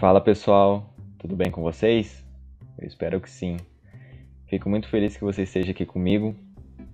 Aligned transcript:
Fala 0.00 0.18
pessoal, 0.18 0.94
tudo 1.18 1.36
bem 1.36 1.50
com 1.50 1.60
vocês? 1.60 2.24
Eu 2.78 2.88
espero 2.88 3.20
que 3.20 3.28
sim. 3.28 3.58
Fico 4.46 4.66
muito 4.66 4.88
feliz 4.88 5.14
que 5.14 5.22
você 5.22 5.42
esteja 5.42 5.72
aqui 5.72 5.84
comigo 5.84 6.34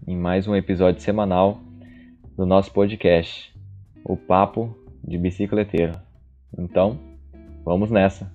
em 0.04 0.16
mais 0.16 0.48
um 0.48 0.56
episódio 0.56 1.00
semanal 1.00 1.60
do 2.36 2.44
nosso 2.44 2.72
podcast, 2.72 3.54
O 4.04 4.16
Papo 4.16 4.76
de 5.04 5.16
Bicicleteiro. 5.16 5.92
Então, 6.58 6.98
vamos 7.64 7.92
nessa! 7.92 8.28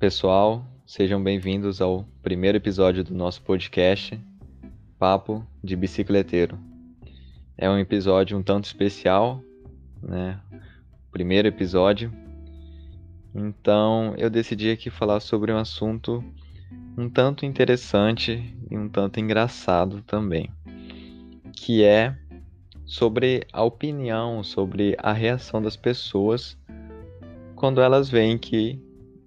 Pessoal, 0.00 0.66
sejam 0.84 1.22
bem-vindos 1.22 1.80
ao 1.80 2.04
primeiro 2.24 2.58
episódio 2.58 3.04
do 3.04 3.14
nosso 3.14 3.40
podcast, 3.42 4.18
Papo 4.98 5.46
de 5.62 5.76
Bicicleteiro. 5.76 6.58
É 7.60 7.68
um 7.68 7.76
episódio 7.76 8.38
um 8.38 8.42
tanto 8.42 8.66
especial, 8.66 9.42
né? 10.00 10.40
Primeiro 11.10 11.48
episódio. 11.48 12.12
Então 13.34 14.14
eu 14.16 14.30
decidi 14.30 14.70
aqui 14.70 14.90
falar 14.90 15.18
sobre 15.18 15.52
um 15.52 15.56
assunto 15.56 16.22
um 16.96 17.10
tanto 17.10 17.44
interessante 17.44 18.56
e 18.70 18.78
um 18.78 18.88
tanto 18.88 19.18
engraçado 19.18 20.02
também, 20.02 20.52
que 21.52 21.82
é 21.82 22.16
sobre 22.86 23.44
a 23.52 23.64
opinião, 23.64 24.44
sobre 24.44 24.96
a 24.96 25.12
reação 25.12 25.60
das 25.60 25.76
pessoas 25.76 26.56
quando 27.56 27.80
elas 27.80 28.08
veem 28.08 28.38
que 28.38 28.80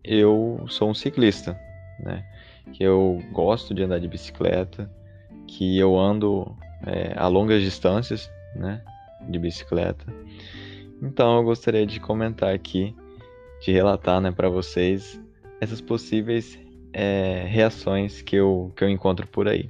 eu 0.06 0.66
sou 0.70 0.90
um 0.90 0.94
ciclista, 0.94 1.60
né? 2.00 2.26
Que 2.72 2.82
eu 2.82 3.22
gosto 3.34 3.74
de 3.74 3.84
andar 3.84 4.00
de 4.00 4.08
bicicleta, 4.08 4.90
que 5.46 5.78
eu 5.78 6.00
ando 6.00 6.56
é, 6.86 7.14
a 7.16 7.28
longas 7.28 7.62
distâncias, 7.62 8.32
né, 8.56 8.82
de 9.30 9.40
bicicleta. 9.40 10.06
Então 11.02 11.38
eu 11.38 11.44
gostaria 11.44 11.86
de 11.86 12.00
comentar 12.00 12.54
aqui, 12.54 12.96
de 13.62 13.72
relatar, 13.72 14.22
né, 14.22 14.32
para 14.32 14.50
vocês 14.50 15.20
essas 15.60 15.82
possíveis 15.82 16.60
é, 16.94 17.46
reações 17.48 18.22
que 18.22 18.36
eu, 18.36 18.72
que 18.76 18.84
eu 18.84 18.90
encontro 18.90 19.28
por 19.28 19.48
aí. 19.48 19.70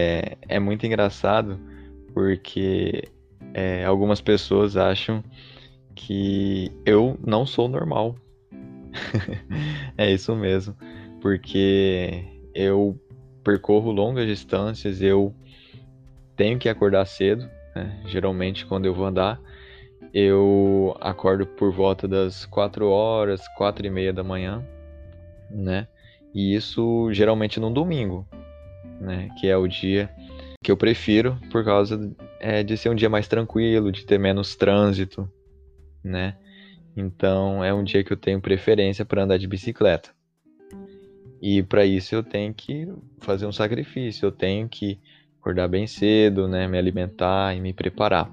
É, 0.00 0.36
é 0.48 0.58
muito 0.58 0.86
engraçado 0.86 1.58
porque 2.12 3.04
é, 3.54 3.84
algumas 3.84 4.20
pessoas 4.20 4.76
acham 4.76 5.22
que 5.94 6.72
eu 6.84 7.18
não 7.24 7.46
sou 7.46 7.68
normal. 7.68 8.16
é 9.96 10.10
isso 10.12 10.34
mesmo, 10.34 10.74
porque 11.20 12.24
eu 12.54 12.98
percorro 13.44 13.92
longas 13.92 14.26
distâncias, 14.26 15.00
eu 15.00 15.34
tenho 16.40 16.58
que 16.58 16.70
acordar 16.70 17.04
cedo, 17.04 17.50
né? 17.76 18.00
geralmente 18.06 18.64
quando 18.64 18.86
eu 18.86 18.94
vou 18.94 19.04
andar, 19.04 19.38
eu 20.14 20.96
acordo 20.98 21.46
por 21.46 21.70
volta 21.70 22.08
das 22.08 22.46
4 22.46 22.88
horas, 22.88 23.46
4 23.58 23.86
e 23.86 23.90
meia 23.90 24.10
da 24.10 24.24
manhã, 24.24 24.66
né? 25.50 25.86
E 26.34 26.54
isso 26.54 27.12
geralmente 27.12 27.60
no 27.60 27.70
domingo, 27.70 28.26
né? 28.98 29.28
Que 29.38 29.48
é 29.48 29.56
o 29.58 29.68
dia 29.68 30.08
que 30.64 30.72
eu 30.72 30.78
prefiro 30.78 31.38
por 31.52 31.62
causa 31.62 32.10
é, 32.40 32.62
de 32.62 32.74
ser 32.74 32.88
um 32.88 32.94
dia 32.94 33.10
mais 33.10 33.28
tranquilo, 33.28 33.92
de 33.92 34.06
ter 34.06 34.18
menos 34.18 34.56
trânsito, 34.56 35.30
né? 36.02 36.38
Então 36.96 37.62
é 37.62 37.74
um 37.74 37.84
dia 37.84 38.02
que 38.02 38.14
eu 38.14 38.16
tenho 38.16 38.40
preferência 38.40 39.04
para 39.04 39.24
andar 39.24 39.36
de 39.36 39.46
bicicleta. 39.46 40.08
E 41.42 41.62
para 41.62 41.84
isso 41.84 42.14
eu 42.14 42.22
tenho 42.22 42.54
que 42.54 42.88
fazer 43.18 43.44
um 43.44 43.52
sacrifício, 43.52 44.24
eu 44.24 44.32
tenho 44.32 44.66
que 44.70 44.98
acordar 45.40 45.68
bem 45.68 45.86
cedo, 45.86 46.46
né, 46.46 46.68
me 46.68 46.78
alimentar 46.78 47.56
e 47.56 47.60
me 47.60 47.72
preparar. 47.72 48.30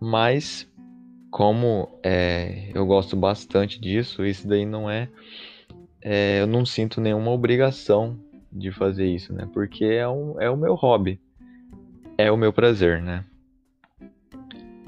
Mas 0.00 0.70
como 1.30 1.98
é, 2.00 2.70
eu 2.72 2.86
gosto 2.86 3.16
bastante 3.16 3.80
disso, 3.80 4.24
isso 4.24 4.46
daí 4.46 4.64
não 4.64 4.88
é, 4.88 5.08
é, 6.00 6.40
eu 6.40 6.46
não 6.46 6.64
sinto 6.64 7.00
nenhuma 7.00 7.32
obrigação 7.32 8.16
de 8.52 8.70
fazer 8.70 9.06
isso, 9.06 9.32
né? 9.32 9.48
Porque 9.52 9.84
é, 9.84 10.08
um, 10.08 10.40
é 10.40 10.48
o 10.48 10.56
meu 10.56 10.74
hobby, 10.74 11.20
é 12.16 12.30
o 12.30 12.36
meu 12.36 12.52
prazer, 12.52 13.02
né? 13.02 13.24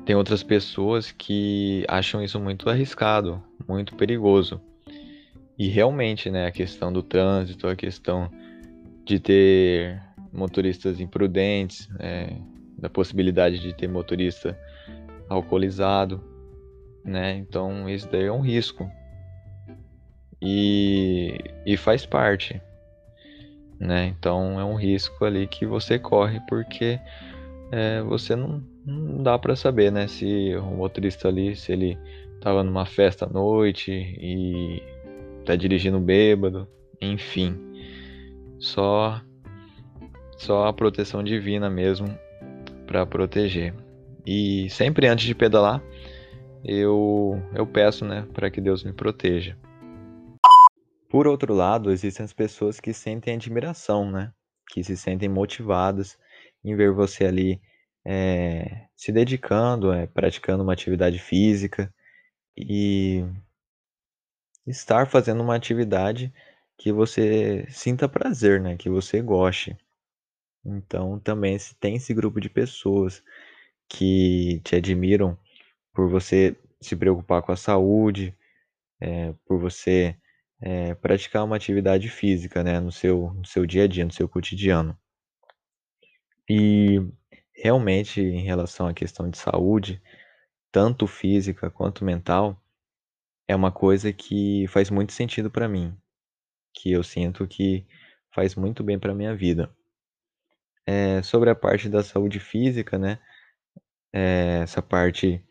Tem 0.05 0.15
outras 0.15 0.45
pessoas 0.45 1.11
que 1.11 1.85
acham 1.89 2.23
isso 2.23 2.39
muito 2.39 2.71
arriscado, 2.71 3.43
muito 3.67 3.97
perigoso. 3.97 4.61
E 5.59 5.67
realmente, 5.67 6.31
né, 6.31 6.47
a 6.47 6.53
questão 6.53 6.93
do 6.93 7.03
trânsito, 7.03 7.67
a 7.67 7.75
questão 7.75 8.31
de 9.05 9.19
ter 9.19 10.01
motoristas 10.37 11.01
imprudentes, 11.01 11.89
é, 11.99 12.37
da 12.79 12.91
possibilidade 12.91 13.59
de 13.59 13.73
ter 13.73 13.89
motorista 13.89 14.59
alcoolizado, 15.29 16.23
né? 17.05 17.35
Então 17.37 17.89
isso 17.89 18.09
daí 18.11 18.25
é 18.25 18.33
um 18.33 18.41
risco 18.41 18.89
e, 20.41 21.39
e 21.65 21.77
faz 21.77 22.05
parte, 22.05 22.61
né? 23.81 24.07
Então 24.07 24.61
é 24.61 24.65
um 24.65 24.75
risco 24.75 25.25
ali 25.25 25.47
que 25.47 25.65
você 25.65 25.99
corre 25.99 26.41
porque 26.49 27.01
é, 27.73 28.03
você 28.03 28.37
não, 28.37 28.63
não 28.85 29.23
dá 29.23 29.39
para 29.39 29.57
saber, 29.57 29.91
né? 29.91 30.07
Se 30.07 30.55
o 30.57 30.77
motorista 30.77 31.29
ali, 31.29 31.57
se 31.57 31.73
ele 31.73 31.99
estava 32.35 32.63
numa 32.63 32.85
festa 32.85 33.25
à 33.25 33.29
noite 33.29 33.91
e 33.91 34.83
tá 35.45 35.57
dirigindo 35.57 35.99
bêbado, 35.99 36.69
enfim, 37.01 37.57
só 38.59 39.21
só 40.37 40.67
a 40.67 40.73
proteção 40.73 41.23
divina 41.23 41.69
mesmo 41.71 42.07
para 42.87 43.07
proteger. 43.07 43.75
E 44.25 44.69
sempre 44.71 45.07
antes 45.07 45.25
de 45.25 45.35
pedalar, 45.35 45.83
eu, 46.65 47.41
eu 47.55 47.67
peço 47.67 48.05
né, 48.05 48.27
para 48.33 48.51
que 48.51 48.61
Deus 48.61 48.83
me 48.83 48.93
proteja. 48.93 49.57
Por 51.09 51.27
outro 51.27 51.55
lado, 51.55 51.91
existem 51.91 52.25
as 52.25 52.33
pessoas 52.33 52.81
que 52.81 52.93
sentem 52.93 53.35
admiração, 53.35 54.11
né? 54.11 54.33
Que 54.69 54.83
se 54.83 54.97
sentem 54.97 55.29
motivadas 55.29 56.19
em 56.65 56.75
ver 56.75 56.93
você 56.93 57.25
ali 57.25 57.61
é, 58.05 58.87
se 58.97 59.13
dedicando, 59.13 59.93
é, 59.93 60.07
praticando 60.07 60.63
uma 60.63 60.73
atividade 60.73 61.19
física 61.19 61.93
e 62.57 63.25
estar 64.67 65.07
fazendo 65.07 65.43
uma 65.43 65.55
atividade 65.55 66.33
que 66.77 66.93
você 66.93 67.67
sinta 67.71 68.09
prazer, 68.09 68.61
né? 68.61 68.77
Que 68.77 68.91
você 68.91 69.23
goste. 69.23 69.77
Então, 70.67 71.21
também 71.21 71.59
se 71.59 71.75
tem 71.77 71.97
esse 71.97 72.13
grupo 72.13 72.41
de 72.41 72.51
pessoas 72.51 73.23
que 73.89 74.61
te 74.65 74.77
admiram 74.77 75.39
por 75.95 76.11
você 76.11 76.57
se 76.81 76.97
preocupar 76.97 77.43
com 77.43 77.53
a 77.53 77.57
saúde, 77.57 78.37
é, 79.01 79.33
por 79.47 79.61
você 79.61 80.17
é, 80.61 80.95
praticar 80.97 81.45
uma 81.45 81.57
atividade 81.57 82.09
física, 82.09 82.65
né, 82.65 82.81
no 82.81 82.93
seu, 82.93 83.33
no 83.35 83.47
seu 83.47 83.67
dia 83.67 83.85
a 83.85 83.87
dia, 83.87 84.05
no 84.05 84.13
seu 84.13 84.29
cotidiano. 84.29 84.99
E 86.49 87.01
realmente, 87.55 88.21
em 88.21 88.43
relação 88.43 88.87
à 88.89 88.95
questão 88.95 89.31
de 89.31 89.39
saúde, 89.39 90.03
tanto 90.73 91.07
física 91.07 91.71
quanto 91.71 92.05
mental, 92.05 92.61
é 93.49 93.55
uma 93.57 93.73
coisa 93.73 94.13
que 94.13 94.67
faz 94.69 94.91
muito 94.91 95.13
sentido 95.13 95.51
para 95.51 95.69
mim, 95.69 95.97
que 96.75 96.93
eu 96.93 97.03
sinto 97.05 97.47
que 97.47 97.87
faz 98.35 98.55
muito 98.55 98.85
bem 98.85 98.99
para 98.99 99.15
minha 99.15 99.35
vida. 99.35 99.75
É, 100.87 101.21
sobre 101.23 101.51
a 101.51 101.55
parte 101.55 101.89
da 101.89 102.03
saúde 102.03 102.39
física, 102.39 102.97
né? 102.97 103.19
É, 104.13 104.61
essa 104.63 104.81
parte 104.81 105.45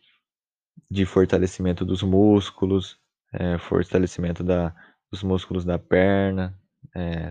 de 0.90 1.06
fortalecimento 1.06 1.86
dos 1.86 2.02
músculos, 2.02 2.98
é, 3.34 3.58
fortalecimento 3.58 4.44
da, 4.44 4.74
dos 5.12 5.24
músculos 5.24 5.66
da 5.66 5.78
perna, 5.78 6.58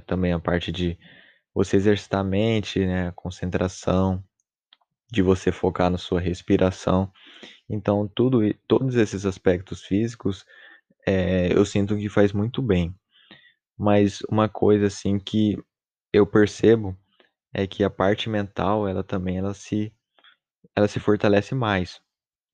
também 0.07 0.33
a 0.33 0.39
parte 0.39 0.71
de 0.71 0.99
você 1.55 1.77
exercitar 1.77 2.21
a 2.21 2.25
mente, 2.25 2.85
né, 2.85 3.11
concentração, 3.13 4.23
de 5.11 5.23
você 5.23 5.51
focar 5.51 5.89
na 5.89 5.97
sua 5.97 6.21
respiração. 6.21 7.11
Então, 7.71 8.07
tudo, 8.15 8.41
todos 8.69 8.97
esses 8.97 9.25
aspectos 9.25 9.83
físicos 9.85 10.45
eu 11.51 11.65
sinto 11.65 11.97
que 11.97 12.09
faz 12.11 12.33
muito 12.33 12.61
bem. 12.61 12.95
Mas 13.79 14.21
uma 14.31 14.49
coisa 14.49 14.87
assim 14.87 15.19
que 15.19 15.57
eu 16.13 16.27
percebo 16.27 16.97
é 17.55 17.67
que 17.69 17.85
a 17.85 17.91
parte 17.91 18.29
mental, 18.29 18.89
ela 18.89 19.05
também 19.05 19.39
ela 19.39 19.55
se 19.55 19.95
ela 20.75 20.89
se 20.89 20.99
fortalece 20.99 21.55
mais, 21.55 22.03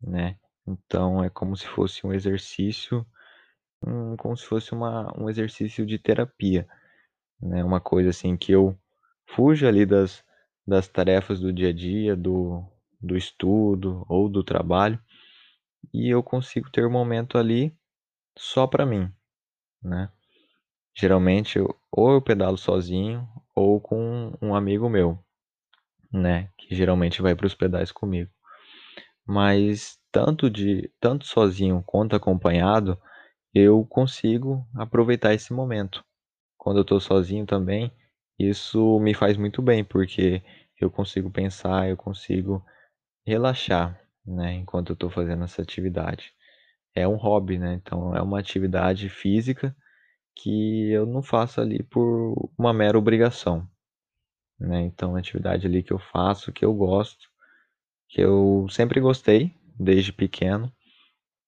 né? 0.00 0.38
Então 0.66 1.24
é 1.24 1.30
como 1.30 1.56
se 1.56 1.66
fosse 1.66 2.06
um 2.06 2.12
exercício, 2.12 3.06
um, 3.84 4.16
como 4.16 4.36
se 4.36 4.44
fosse 4.44 4.72
uma, 4.72 5.12
um 5.18 5.30
exercício 5.30 5.86
de 5.86 5.98
terapia, 5.98 6.68
né? 7.40 7.64
Uma 7.64 7.80
coisa 7.80 8.10
assim 8.10 8.36
que 8.36 8.52
eu 8.52 8.78
fujo 9.26 9.66
ali 9.66 9.86
das, 9.86 10.22
das 10.66 10.86
tarefas 10.86 11.40
do 11.40 11.52
dia 11.52 11.70
a 11.70 11.72
dia, 11.72 12.14
do, 12.14 12.62
do 13.00 13.16
estudo 13.16 14.04
ou 14.06 14.28
do 14.28 14.44
trabalho, 14.44 15.00
e 15.94 16.10
eu 16.10 16.22
consigo 16.22 16.70
ter 16.70 16.86
um 16.86 16.90
momento 16.90 17.38
ali 17.38 17.74
só 18.36 18.66
para 18.66 18.84
mim, 18.84 19.10
né? 19.82 20.10
Geralmente 20.94 21.58
eu, 21.58 21.74
ou 21.90 22.12
eu 22.12 22.22
pedalo 22.22 22.58
sozinho 22.58 23.26
ou 23.60 23.80
com 23.80 24.32
um 24.42 24.54
amigo 24.54 24.88
meu, 24.88 25.18
né, 26.12 26.50
que 26.58 26.74
geralmente 26.74 27.22
vai 27.22 27.34
para 27.34 27.46
os 27.46 27.54
pedais 27.54 27.92
comigo. 27.92 28.30
mas 29.26 29.98
tanto 30.12 30.50
de 30.50 30.90
tanto 31.00 31.26
sozinho 31.26 31.82
quanto 31.86 32.16
acompanhado, 32.16 32.98
eu 33.54 33.84
consigo 33.86 34.66
aproveitar 34.76 35.34
esse 35.34 35.52
momento. 35.52 36.04
Quando 36.58 36.78
eu 36.78 36.82
estou 36.82 37.00
sozinho 37.00 37.46
também, 37.46 37.92
isso 38.38 39.00
me 39.00 39.14
faz 39.14 39.36
muito 39.36 39.62
bem, 39.62 39.84
porque 39.84 40.42
eu 40.80 40.90
consigo 40.90 41.30
pensar, 41.30 41.88
eu 41.88 41.96
consigo 41.96 42.64
relaxar, 43.26 44.00
né, 44.26 44.54
enquanto 44.54 44.90
eu 44.90 44.94
estou 44.94 45.10
fazendo 45.10 45.44
essa 45.44 45.62
atividade. 45.62 46.32
É 46.94 47.06
um 47.08 47.16
hobby, 47.16 47.58
né, 47.58 47.74
então 47.74 48.16
é 48.16 48.22
uma 48.22 48.40
atividade 48.40 49.08
física 49.08 49.76
que 50.34 50.90
eu 50.90 51.06
não 51.06 51.22
faço 51.22 51.60
ali 51.60 51.82
por 51.82 52.50
uma 52.58 52.72
mera 52.72 52.98
obrigação, 52.98 53.68
né, 54.58 54.82
então 54.82 55.16
é 55.16 55.20
atividade 55.20 55.66
ali 55.66 55.82
que 55.82 55.92
eu 55.92 55.98
faço, 55.98 56.52
que 56.52 56.64
eu 56.64 56.72
gosto, 56.74 57.28
que 58.08 58.20
eu 58.20 58.66
sempre 58.70 59.00
gostei 59.00 59.54
desde 59.78 60.12
pequeno 60.12 60.72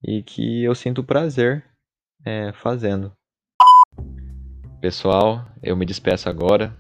e 0.03 0.23
que 0.23 0.65
eu 0.65 0.75
sinto 0.75 1.05
prazer 1.05 1.65
é, 2.25 2.53
fazendo. 2.53 3.13
Pessoal, 4.81 5.47
eu 5.63 5.77
me 5.77 5.87
despeço 5.87 6.29
agora. 6.29 6.77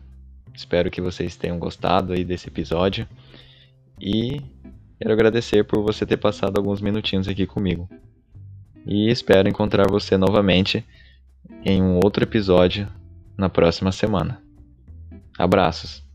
Espero 0.54 0.90
que 0.90 1.00
vocês 1.00 1.36
tenham 1.36 1.58
gostado 1.58 2.12
aí 2.12 2.24
desse 2.24 2.48
episódio 2.48 3.08
e 4.00 4.40
quero 4.98 5.12
agradecer 5.12 5.64
por 5.64 5.82
você 5.82 6.04
ter 6.04 6.16
passado 6.16 6.58
alguns 6.58 6.80
minutinhos 6.80 7.28
aqui 7.28 7.46
comigo. 7.46 7.88
E 8.84 9.08
espero 9.08 9.48
encontrar 9.48 9.88
você 9.88 10.16
novamente 10.16 10.84
em 11.64 11.82
um 11.82 12.00
outro 12.02 12.24
episódio 12.24 12.88
na 13.36 13.48
próxima 13.48 13.92
semana. 13.92 14.40
Abraços! 15.38 16.11